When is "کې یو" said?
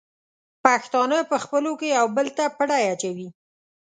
1.79-2.07